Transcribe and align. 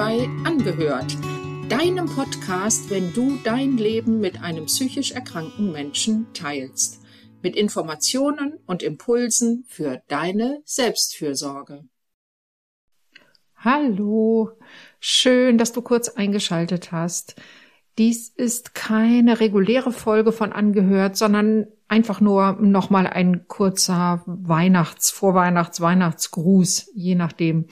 bei 0.00 0.28
Angehört, 0.44 1.16
deinem 1.68 2.06
Podcast, 2.06 2.90
wenn 2.90 3.12
du 3.12 3.38
dein 3.44 3.76
Leben 3.76 4.18
mit 4.18 4.42
einem 4.42 4.64
psychisch 4.64 5.12
erkrankten 5.12 5.70
Menschen 5.70 6.26
teilst, 6.34 7.02
mit 7.42 7.54
Informationen 7.54 8.58
und 8.66 8.82
Impulsen 8.82 9.64
für 9.68 10.02
deine 10.08 10.60
Selbstfürsorge. 10.64 11.84
Hallo, 13.56 14.50
schön, 14.98 15.56
dass 15.56 15.70
du 15.70 15.82
kurz 15.82 16.08
eingeschaltet 16.08 16.90
hast. 16.90 17.36
Dies 17.96 18.28
ist 18.28 18.74
keine 18.74 19.38
reguläre 19.38 19.92
Folge 19.92 20.32
von 20.32 20.52
Angehört, 20.52 21.16
sondern 21.16 21.66
einfach 21.86 22.20
nur 22.20 22.54
nochmal 22.60 23.06
ein 23.06 23.46
kurzer 23.46 24.24
Weihnachts-, 24.26 25.10
Vorweihnachts-, 25.12 25.80
Weihnachtsgruß, 25.80 26.90
je 26.94 27.14
nachdem. 27.14 27.66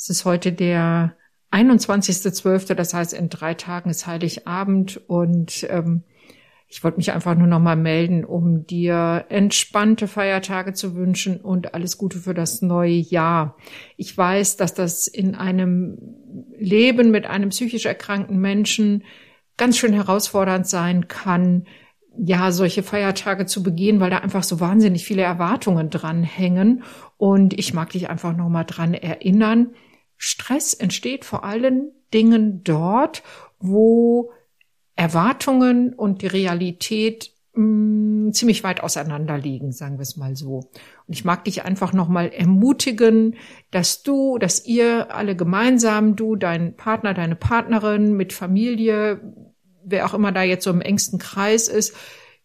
Es 0.00 0.08
ist 0.10 0.24
heute 0.24 0.52
der 0.52 1.16
21.12., 1.50 2.74
das 2.74 2.94
heißt 2.94 3.12
in 3.12 3.30
drei 3.30 3.54
Tagen 3.54 3.90
ist 3.90 4.06
Heiligabend 4.06 5.00
und 5.08 5.66
ähm, 5.68 6.04
ich 6.68 6.84
wollte 6.84 6.98
mich 6.98 7.10
einfach 7.10 7.34
nur 7.34 7.48
nochmal 7.48 7.74
melden, 7.74 8.24
um 8.24 8.64
dir 8.64 9.24
entspannte 9.28 10.06
Feiertage 10.06 10.72
zu 10.72 10.94
wünschen 10.94 11.40
und 11.40 11.74
alles 11.74 11.98
Gute 11.98 12.18
für 12.20 12.32
das 12.32 12.62
neue 12.62 12.94
Jahr. 12.94 13.56
Ich 13.96 14.16
weiß, 14.16 14.56
dass 14.56 14.72
das 14.72 15.08
in 15.08 15.34
einem 15.34 15.98
Leben 16.56 17.10
mit 17.10 17.26
einem 17.26 17.48
psychisch 17.48 17.86
erkrankten 17.86 18.38
Menschen 18.38 19.02
ganz 19.56 19.78
schön 19.78 19.94
herausfordernd 19.94 20.68
sein 20.68 21.08
kann, 21.08 21.66
ja, 22.16 22.52
solche 22.52 22.84
Feiertage 22.84 23.46
zu 23.46 23.64
begehen, 23.64 23.98
weil 23.98 24.10
da 24.10 24.18
einfach 24.18 24.44
so 24.44 24.60
wahnsinnig 24.60 25.04
viele 25.04 25.22
Erwartungen 25.22 25.90
dran 25.90 26.22
hängen. 26.22 26.84
Und 27.16 27.58
ich 27.58 27.74
mag 27.74 27.90
dich 27.90 28.10
einfach 28.10 28.36
nochmal 28.36 28.64
dran 28.64 28.94
erinnern. 28.94 29.70
Stress 30.18 30.74
entsteht 30.74 31.24
vor 31.24 31.44
allen 31.44 31.92
Dingen 32.12 32.62
dort, 32.64 33.22
wo 33.60 34.32
Erwartungen 34.96 35.94
und 35.94 36.22
die 36.22 36.26
Realität 36.26 37.30
mh, 37.54 38.28
mm, 38.28 38.32
ziemlich 38.32 38.64
weit 38.64 38.82
auseinander 38.82 39.38
liegen, 39.38 39.72
sagen 39.72 39.96
wir 39.96 40.02
es 40.02 40.16
mal 40.16 40.36
so. 40.36 40.70
Und 41.06 41.14
ich 41.14 41.24
mag 41.24 41.44
dich 41.44 41.64
einfach 41.64 41.92
nochmal 41.92 42.28
ermutigen, 42.28 43.36
dass 43.70 44.02
du, 44.02 44.38
dass 44.38 44.66
ihr 44.66 45.14
alle 45.14 45.36
gemeinsam, 45.36 46.16
du, 46.16 46.36
dein 46.36 46.76
Partner, 46.76 47.14
deine 47.14 47.36
Partnerin 47.36 48.16
mit 48.16 48.32
Familie, 48.32 49.20
wer 49.84 50.04
auch 50.04 50.14
immer 50.14 50.32
da 50.32 50.42
jetzt 50.42 50.64
so 50.64 50.70
im 50.70 50.80
engsten 50.80 51.18
Kreis 51.18 51.68
ist, 51.68 51.94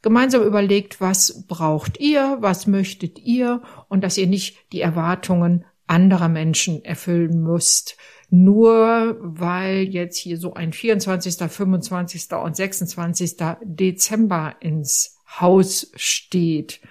gemeinsam 0.04 0.44
überlegt, 0.44 1.02
was 1.02 1.48
braucht 1.48 2.00
ihr, 2.00 2.38
was 2.40 2.68
möchtet 2.68 3.20
ihr 3.20 3.62
und 3.90 4.04
dass 4.04 4.18
ihr 4.18 4.28
nicht 4.28 4.72
die 4.74 4.82
Erwartungen 4.82 5.66
anderer 5.88 6.30
Menschen 6.30 6.84
erfüllen 6.84 7.42
müsst, 7.42 7.98
nur 8.30 9.18
weil 9.20 9.84
jetzt 9.84 10.18
hier 10.18 10.38
so 10.38 10.54
ein 10.54 10.74
24., 10.74 11.36
25. 11.36 12.32
und 12.34 12.56
26. 12.56 13.36
Dezember 13.64 14.56
ins 14.60 15.20
Haus 15.40 15.92
steht. 15.96 16.82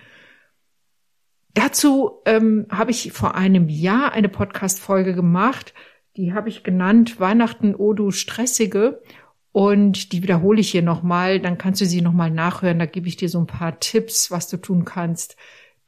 Dazu 1.54 2.22
ähm, 2.24 2.66
habe 2.70 2.90
ich 2.90 3.12
vor 3.12 3.34
einem 3.34 3.68
Jahr 3.68 4.12
eine 4.12 4.28
Podcast-Folge 4.28 5.14
gemacht, 5.14 5.74
die 6.16 6.32
habe 6.32 6.48
ich 6.48 6.62
genannt 6.62 7.20
Weihnachten, 7.20 7.74
oh 7.74 7.92
du 7.92 8.10
Stressige. 8.10 9.02
Und 9.50 10.12
die 10.12 10.22
wiederhole 10.22 10.60
ich 10.60 10.70
hier 10.70 10.82
nochmal, 10.82 11.38
dann 11.38 11.58
kannst 11.58 11.82
du 11.82 11.86
sie 11.86 12.00
nochmal 12.00 12.30
nachhören. 12.30 12.78
Da 12.78 12.86
gebe 12.86 13.06
ich 13.08 13.16
dir 13.16 13.28
so 13.28 13.38
ein 13.38 13.46
paar 13.46 13.80
Tipps, 13.80 14.30
was 14.30 14.48
du 14.48 14.56
tun 14.56 14.86
kannst, 14.86 15.36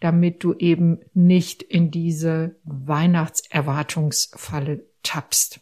damit 0.04 0.44
du 0.44 0.52
eben 0.52 1.00
nicht 1.14 1.62
in 1.62 1.90
diese 1.90 2.56
Weihnachtserwartungsfalle 2.64 4.84
tappst. 5.02 5.60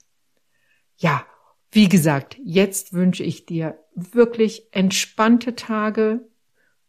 Ja, 0.97 1.25
wie 1.71 1.89
gesagt, 1.89 2.37
jetzt 2.43 2.93
wünsche 2.93 3.22
ich 3.22 3.47
dir 3.47 3.78
wirklich 3.94 4.66
entspannte 4.72 5.55
Tage. 5.55 6.28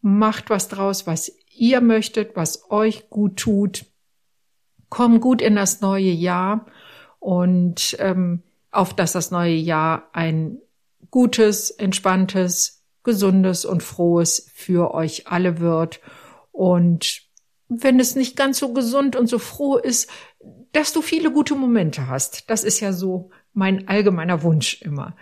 Macht 0.01 0.49
was 0.49 0.67
draus, 0.67 1.05
was 1.05 1.31
ihr 1.55 1.79
möchtet, 1.79 2.35
was 2.35 2.71
euch 2.71 3.11
gut 3.11 3.37
tut. 3.37 3.85
Komm 4.89 5.21
gut 5.21 5.39
in 5.39 5.55
das 5.55 5.79
neue 5.79 6.09
Jahr 6.09 6.65
und 7.19 7.95
ähm, 7.99 8.41
auf 8.71 8.95
dass 8.95 9.11
das 9.11 9.29
neue 9.29 9.53
Jahr 9.53 10.09
ein 10.13 10.57
gutes, 11.11 11.69
entspanntes, 11.69 12.83
gesundes 13.03 13.63
und 13.63 13.83
frohes 13.83 14.49
für 14.55 14.95
euch 14.95 15.27
alle 15.27 15.59
wird. 15.59 15.99
Und 16.51 17.22
wenn 17.81 17.99
es 17.99 18.15
nicht 18.15 18.35
ganz 18.35 18.59
so 18.59 18.73
gesund 18.73 19.15
und 19.15 19.27
so 19.27 19.39
froh 19.39 19.77
ist, 19.77 20.09
dass 20.71 20.93
du 20.93 21.01
viele 21.01 21.31
gute 21.31 21.55
Momente 21.55 22.07
hast. 22.07 22.49
Das 22.49 22.63
ist 22.63 22.79
ja 22.79 22.93
so 22.93 23.29
mein 23.53 23.87
allgemeiner 23.87 24.43
Wunsch 24.43 24.81
immer. 24.81 25.15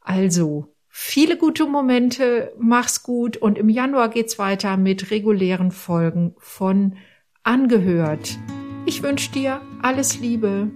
Also, 0.00 0.74
viele 0.88 1.36
gute 1.36 1.66
Momente, 1.66 2.52
mach's 2.58 3.02
gut 3.02 3.36
und 3.36 3.58
im 3.58 3.68
Januar 3.68 4.10
geht's 4.10 4.38
weiter 4.38 4.76
mit 4.76 5.10
regulären 5.10 5.70
Folgen 5.70 6.34
von 6.38 6.96
Angehört. 7.42 8.38
Ich 8.86 9.02
wünsche 9.02 9.32
dir 9.32 9.60
alles 9.82 10.18
Liebe. 10.18 10.70